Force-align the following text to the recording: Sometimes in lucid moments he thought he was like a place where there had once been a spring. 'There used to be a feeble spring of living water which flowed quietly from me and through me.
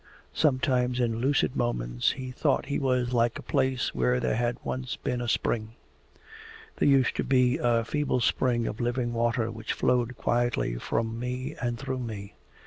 Sometimes 0.33 0.99
in 0.99 1.17
lucid 1.19 1.55
moments 1.55 2.13
he 2.13 2.31
thought 2.31 2.65
he 2.65 2.79
was 2.79 3.13
like 3.13 3.37
a 3.37 3.43
place 3.43 3.93
where 3.93 4.19
there 4.19 4.33
had 4.35 4.57
once 4.63 4.95
been 4.95 5.21
a 5.21 5.27
spring. 5.27 5.75
'There 6.77 6.89
used 6.89 7.15
to 7.17 7.23
be 7.23 7.59
a 7.61 7.85
feeble 7.85 8.19
spring 8.19 8.65
of 8.65 8.81
living 8.81 9.13
water 9.13 9.51
which 9.51 9.73
flowed 9.73 10.17
quietly 10.17 10.77
from 10.77 11.19
me 11.19 11.55
and 11.61 11.77
through 11.77 11.99
me. 11.99 12.33